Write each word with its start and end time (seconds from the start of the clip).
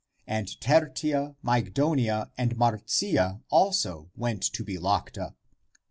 And 0.25 0.59
Tertia, 0.59 1.35
Mygdonia 1.43 2.31
and 2.35 2.57
Marcia 2.57 3.39
also 3.51 4.09
went 4.15 4.41
to 4.41 4.63
be 4.63 4.79
locked 4.79 5.19
up. 5.19 5.37